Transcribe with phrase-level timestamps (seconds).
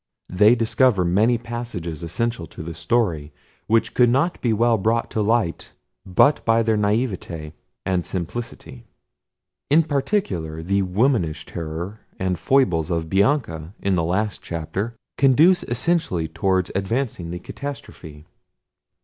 [0.29, 3.31] They discover many passages essential to the story,
[3.67, 5.73] which could not be well brought to light
[6.07, 7.53] but by their naïveté
[7.85, 8.87] and simplicity.
[9.69, 16.27] In particular, the womanish terror and foibles of Bianca, in the last chapter, conduce essentially
[16.27, 18.25] towards advancing the catastrophe.